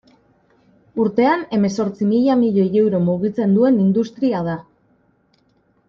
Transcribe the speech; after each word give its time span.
Urtean 1.03 1.43
hemezortzi 1.57 2.07
mila 2.13 2.39
milioi 2.41 2.67
euro 2.83 3.05
mugitzen 3.11 3.55
duen 3.59 3.79
industria 3.87 4.43
da. 4.51 4.57